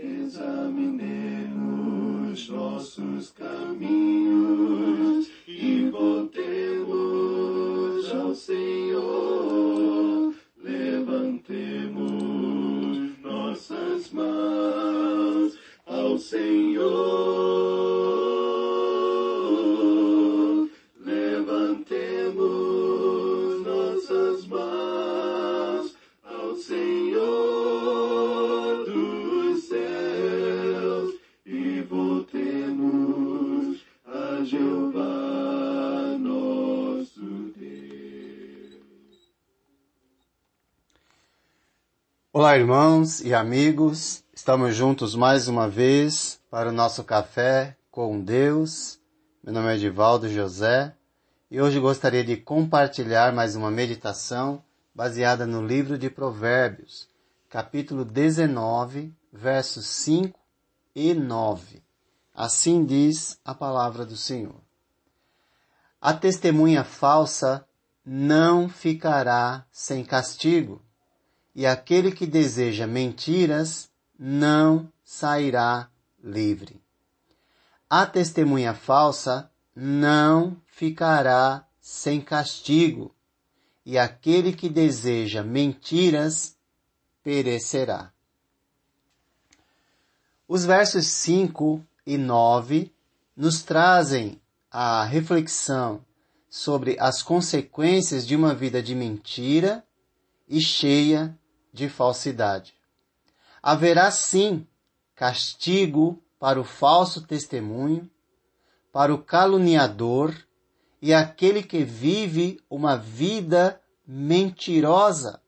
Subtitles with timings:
[0.00, 4.97] Examinemos nossos caminhos
[42.38, 44.22] Olá, irmãos e amigos.
[44.32, 49.00] Estamos juntos mais uma vez para o nosso café com Deus.
[49.42, 50.94] Meu nome é Edivaldo José
[51.50, 54.62] e hoje gostaria de compartilhar mais uma meditação
[54.94, 57.08] baseada no livro de Provérbios,
[57.50, 60.38] capítulo 19, versos 5
[60.94, 61.82] e 9.
[62.32, 64.60] Assim diz a palavra do Senhor.
[66.00, 67.66] A testemunha falsa
[68.06, 70.80] não ficará sem castigo,
[71.54, 75.88] e aquele que deseja mentiras não sairá
[76.22, 76.80] livre.
[77.88, 83.14] A testemunha falsa não ficará sem castigo,
[83.84, 86.56] e aquele que deseja mentiras
[87.22, 88.12] perecerá.
[90.46, 92.92] Os versos 5 e 9
[93.36, 96.04] nos trazem a reflexão
[96.50, 99.84] sobre as consequências de uma vida de mentira
[100.48, 101.38] e cheia
[101.72, 102.74] de falsidade.
[103.62, 104.66] Haverá sim
[105.14, 108.08] castigo para o falso testemunho,
[108.92, 110.34] para o caluniador
[111.02, 115.40] e aquele que vive uma vida mentirosa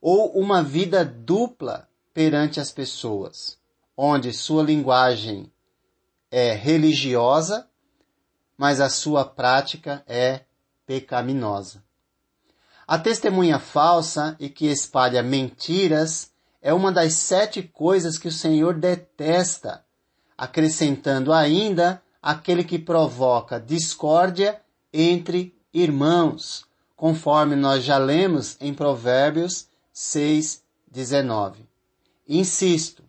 [0.00, 3.58] ou uma vida dupla perante as pessoas,
[3.96, 5.52] onde sua linguagem
[6.30, 7.68] é religiosa,
[8.56, 10.44] mas a sua prática é
[10.86, 11.82] pecaminosa.
[12.90, 18.74] A testemunha falsa e que espalha mentiras é uma das sete coisas que o Senhor
[18.74, 19.84] detesta,
[20.36, 24.60] acrescentando ainda aquele que provoca discórdia
[24.92, 31.64] entre irmãos, conforme nós já lemos em Provérbios 6, 19.
[32.28, 33.04] Insisto,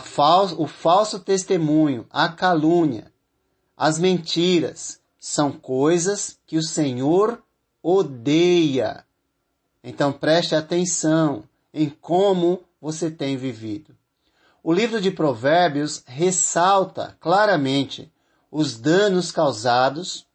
[0.00, 3.12] fal o falso testemunho, a calúnia,
[3.76, 7.42] as mentiras são coisas que o Senhor
[7.86, 9.04] odeia.
[9.82, 13.94] Então preste atenção em como você tem vivido.
[14.62, 18.10] O livro de Provérbios ressalta claramente
[18.50, 20.26] os danos causados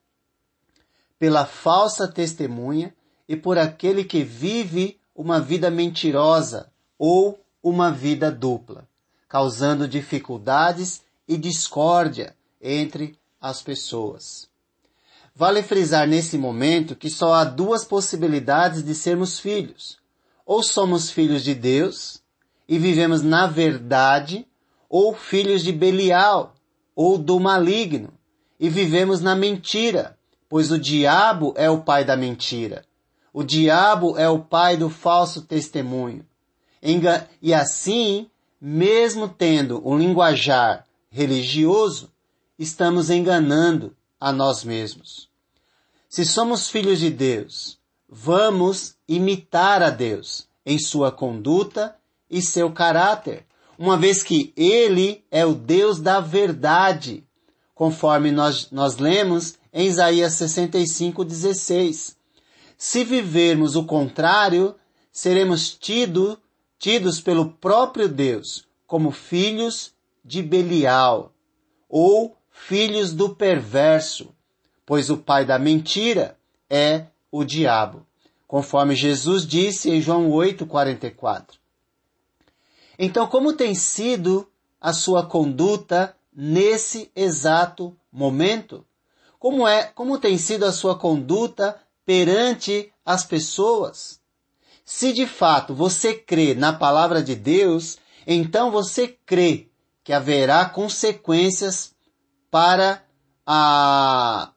[1.17, 2.93] pela falsa testemunha
[3.27, 8.87] e por aquele que vive uma vida mentirosa ou uma vida dupla,
[9.27, 14.47] causando dificuldades e discórdia entre as pessoas.
[15.39, 19.97] Vale frisar nesse momento que só há duas possibilidades de sermos filhos.
[20.45, 22.21] Ou somos filhos de Deus
[22.67, 24.45] e vivemos na verdade,
[24.89, 26.55] ou filhos de Belial,
[26.93, 28.09] ou do maligno,
[28.59, 30.17] e vivemos na mentira,
[30.49, 32.83] pois o diabo é o pai da mentira.
[33.31, 36.25] O diabo é o pai do falso testemunho.
[37.41, 38.29] E assim,
[38.59, 42.11] mesmo tendo um linguajar religioso,
[42.57, 45.28] estamos enganando a nós mesmos.
[46.09, 47.77] Se somos filhos de Deus,
[48.09, 51.95] vamos imitar a Deus em sua conduta
[52.27, 53.45] e seu caráter,
[53.77, 57.23] uma vez que Ele é o Deus da verdade,
[57.75, 62.17] conforme nós, nós lemos em Isaías 65, 16.
[62.75, 64.73] Se vivermos o contrário,
[65.11, 66.39] seremos tido,
[66.79, 69.93] tidos pelo próprio Deus como filhos
[70.25, 71.31] de Belial
[71.87, 74.33] ou filhos do perverso,
[74.89, 76.35] pois o pai da mentira
[76.67, 78.07] é o diabo,
[78.47, 81.59] conforme Jesus disse em João 8:44.
[82.97, 84.49] Então, como tem sido
[84.81, 88.83] a sua conduta nesse exato momento?
[89.37, 94.19] Como é, como tem sido a sua conduta perante as pessoas?
[94.83, 99.67] Se de fato você crê na palavra de Deus, então você crê
[100.03, 101.93] que haverá consequências
[102.49, 103.03] para
[103.45, 104.51] a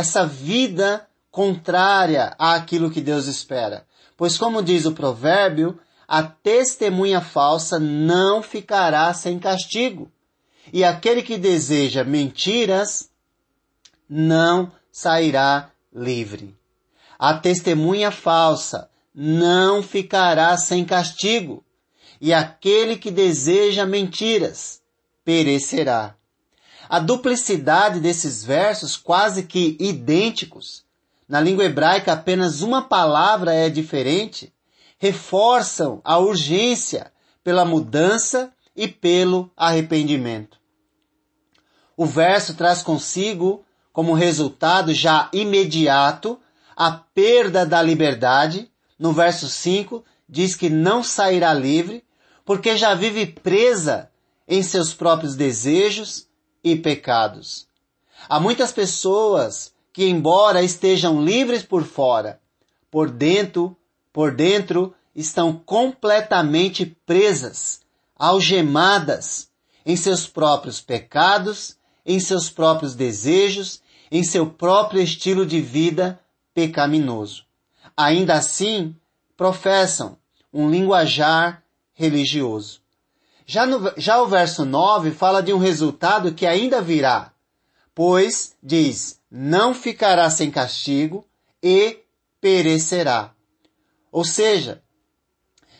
[0.00, 3.86] essa vida contrária àquilo que Deus espera.
[4.16, 10.10] Pois como diz o provérbio, a testemunha falsa não ficará sem castigo.
[10.72, 13.10] E aquele que deseja mentiras
[14.08, 16.56] não sairá livre.
[17.18, 21.64] A testemunha falsa não ficará sem castigo.
[22.22, 24.82] e aquele que deseja mentiras
[25.24, 26.14] perecerá.
[26.92, 30.82] A duplicidade desses versos, quase que idênticos,
[31.28, 34.52] na língua hebraica apenas uma palavra é diferente,
[34.98, 37.12] reforçam a urgência
[37.44, 40.58] pela mudança e pelo arrependimento.
[41.96, 46.40] O verso traz consigo, como resultado já imediato,
[46.76, 48.68] a perda da liberdade.
[48.98, 52.02] No verso 5, diz que não sairá livre,
[52.44, 54.10] porque já vive presa
[54.48, 56.28] em seus próprios desejos
[56.62, 57.66] e pecados.
[58.28, 62.40] Há muitas pessoas que, embora estejam livres por fora,
[62.90, 63.76] por dentro,
[64.12, 67.80] por dentro estão completamente presas,
[68.16, 69.48] algemadas
[69.84, 73.80] em seus próprios pecados em seus próprios desejos,
[74.10, 76.20] em seu próprio estilo de vida
[76.52, 77.44] pecaminoso.
[77.96, 78.96] Ainda assim,
[79.36, 80.18] professam
[80.52, 81.62] um linguajar
[81.94, 82.80] religioso.
[83.50, 87.32] Já, no, já o verso 9 fala de um resultado que ainda virá,
[87.92, 91.26] pois diz, não ficará sem castigo
[91.60, 91.98] e
[92.40, 93.34] perecerá.
[94.12, 94.80] Ou seja,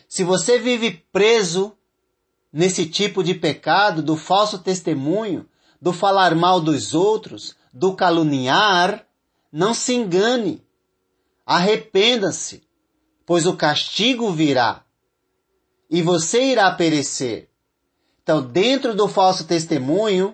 [0.09, 1.73] se você vive preso
[2.53, 5.49] nesse tipo de pecado do falso testemunho,
[5.81, 9.07] do falar mal dos outros, do caluniar,
[9.53, 10.61] não se engane.
[11.47, 12.65] Arrependa-se,
[13.25, 14.85] pois o castigo virá
[15.89, 17.50] e você irá perecer.
[18.31, 20.33] Então, dentro do falso testemunho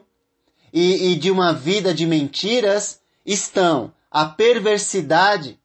[0.70, 5.58] e, e de uma vida de mentiras estão a perversidade,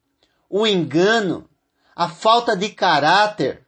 [0.50, 1.44] o engano,
[1.94, 3.68] a falta de caráter.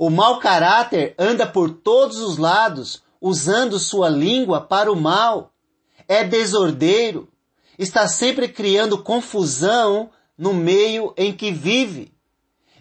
[0.00, 5.52] O mau caráter anda por todos os lados, usando sua língua para o mal,
[6.08, 7.28] é desordeiro,
[7.78, 12.12] está sempre criando confusão no meio em que vive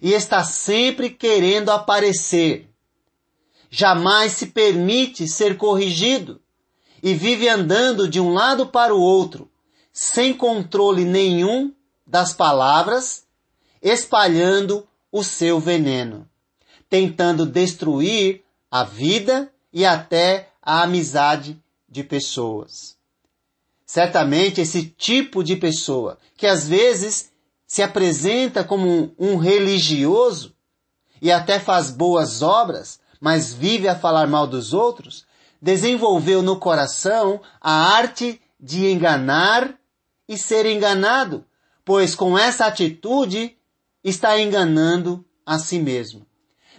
[0.02, 2.75] e está sempre querendo aparecer.
[3.70, 6.42] Jamais se permite ser corrigido
[7.02, 9.50] e vive andando de um lado para o outro,
[9.92, 11.74] sem controle nenhum
[12.06, 13.26] das palavras,
[13.82, 16.28] espalhando o seu veneno,
[16.90, 22.98] tentando destruir a vida e até a amizade de pessoas.
[23.86, 27.32] Certamente esse tipo de pessoa, que às vezes
[27.68, 30.56] se apresenta como um religioso
[31.22, 35.26] e até faz boas obras, mas vive a falar mal dos outros,
[35.62, 39.76] desenvolveu no coração a arte de enganar
[40.28, 41.46] e ser enganado,
[41.84, 43.58] pois com essa atitude
[44.04, 46.26] está enganando a si mesmo.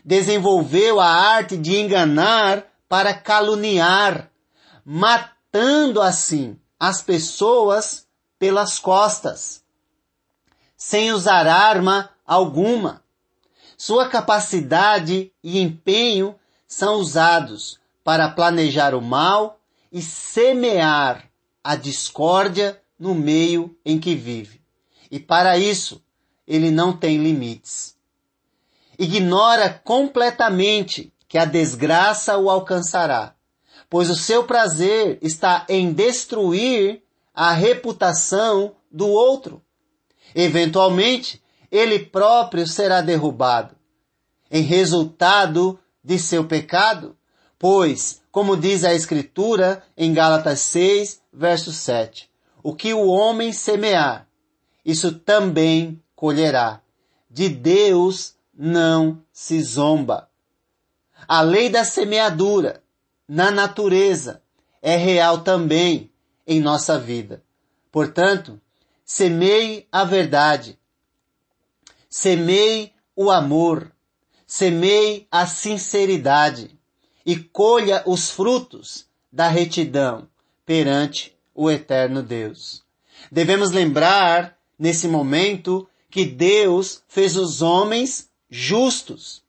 [0.05, 4.31] Desenvolveu a arte de enganar para caluniar,
[4.85, 8.07] matando assim as pessoas
[8.39, 9.65] pelas costas,
[10.77, 13.03] sem usar arma alguma.
[13.77, 16.35] Sua capacidade e empenho
[16.67, 19.61] são usados para planejar o mal
[19.93, 21.29] e semear
[21.63, 24.61] a discórdia no meio em que vive.
[25.11, 26.03] E para isso,
[26.47, 27.97] ele não tem limites.
[28.99, 33.35] Ignora completamente que a desgraça o alcançará,
[33.91, 37.03] pois o seu prazer está em destruir
[37.35, 39.63] a reputação do outro.
[40.35, 43.75] Eventualmente, ele próprio será derrubado,
[44.51, 47.17] em resultado de seu pecado,
[47.59, 52.31] pois, como diz a Escritura em Gálatas 6, verso 7,
[52.63, 54.27] o que o homem semear,
[54.85, 56.81] isso também colherá.
[57.29, 60.29] De Deus não se zomba.
[61.29, 62.83] A lei da semeadura
[63.29, 64.43] na natureza
[64.81, 66.11] é real também
[66.47, 67.43] em nossa vida.
[67.91, 68.61] Portanto,
[69.05, 70.79] semeie a verdade,
[72.17, 73.93] semeie o amor,
[74.47, 76.79] semeie a sinceridade
[77.25, 80.27] e colha os frutos da retidão
[80.65, 82.83] perante o eterno Deus.
[83.31, 89.45] Devemos lembrar, nesse momento, que Deus fez os homens justos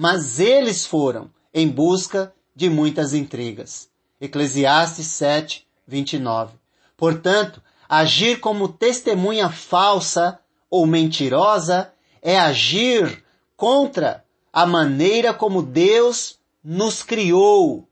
[0.00, 3.88] mas eles foram em busca de muitas intrigas.
[4.20, 6.54] Eclesiastes 7, 29.
[6.96, 10.38] Portanto, agir como testemunha falsa
[10.70, 13.24] ou mentirosa é agir
[13.56, 17.88] contra a maneira como Deus nos criou.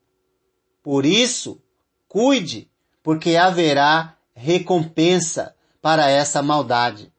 [0.83, 1.61] Por isso,
[2.09, 2.71] cuide,
[3.03, 7.13] porque haverá recompensa para essa maldade.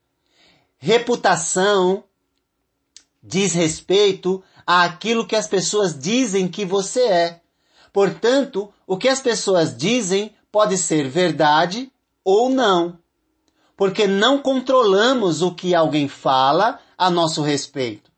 [0.78, 2.04] Reputação
[3.22, 7.42] diz respeito àquilo que as pessoas dizem que você é.
[7.92, 11.92] Portanto, o que as pessoas dizem pode ser verdade
[12.24, 13.00] ou não.
[13.78, 18.12] Porque não controlamos o que alguém fala a nosso respeito,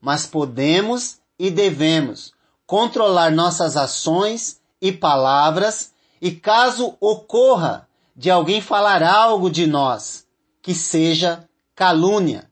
[0.00, 2.32] mas podemos e devemos
[2.64, 10.26] controlar nossas ações e palavras e caso ocorra de alguém falar algo de nós
[10.62, 12.48] que seja calúnia,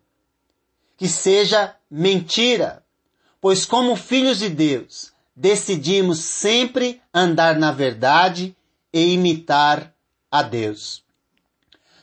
[0.96, 2.82] que seja mentira,
[3.40, 8.56] pois como filhos de Deus, decidimos sempre andar na verdade
[8.92, 9.94] e imitar
[10.30, 11.04] a Deus.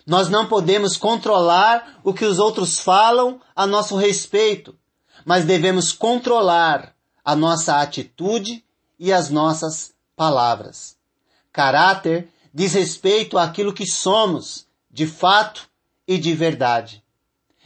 [0.05, 4.75] Nós não podemos controlar o que os outros falam a nosso respeito,
[5.25, 6.93] mas devemos controlar
[7.23, 8.63] a nossa atitude
[8.99, 10.95] e as nossas palavras.
[11.51, 15.67] Caráter diz respeito àquilo que somos, de fato
[16.07, 17.03] e de verdade.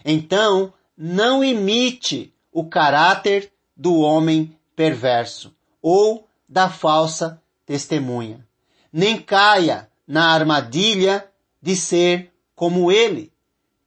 [0.06, 8.46] Então, não imite o caráter do homem perverso ou da falsa testemunha.
[8.92, 11.29] Nem caia na armadilha
[11.62, 13.32] de ser como ele,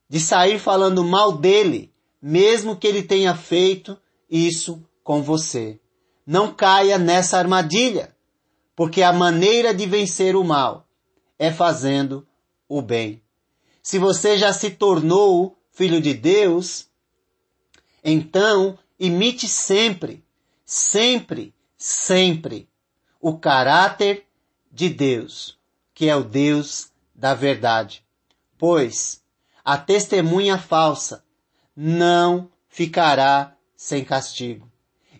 [0.08, 3.98] de sair falando mal dele, mesmo que ele tenha feito
[4.30, 5.80] isso com você.
[6.26, 8.14] Não caia nessa armadilha,
[8.76, 10.86] porque a maneira de vencer o mal
[11.38, 12.26] é fazendo
[12.68, 13.22] o bem.
[13.82, 16.88] Se você já se tornou filho de Deus,
[18.04, 20.24] então imite sempre,
[20.64, 22.68] sempre, sempre
[23.20, 24.24] o caráter
[24.70, 25.58] de Deus,
[25.92, 28.04] que é o Deus da verdade.
[28.58, 29.22] Pois
[29.64, 31.24] a testemunha falsa
[31.76, 34.70] não ficará sem castigo.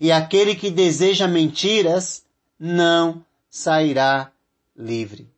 [0.00, 2.24] E aquele que deseja mentiras
[2.58, 4.32] não sairá
[4.76, 5.30] livre.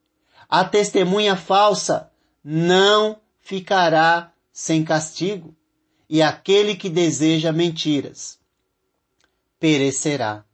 [0.48, 2.10] A testemunha falsa
[2.42, 5.54] não ficará sem castigo
[6.08, 8.38] e aquele que deseja mentiras
[9.58, 10.44] perecerá.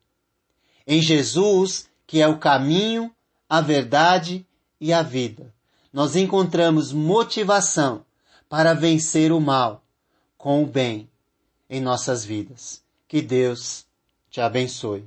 [0.86, 3.14] Em Jesus, que é o caminho,
[3.48, 4.46] a verdade
[4.80, 5.52] e a vida,
[5.92, 8.04] nós encontramos motivação
[8.48, 9.82] para vencer o mal
[10.36, 11.08] com o bem
[11.68, 12.82] em nossas vidas.
[13.06, 13.84] Que Deus
[14.30, 15.04] te abençoe.